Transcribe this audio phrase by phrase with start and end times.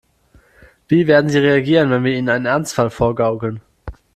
[0.87, 3.61] Wie werden sie reagieren, wenn wir ihnen einen Ernstfall vorgaukeln?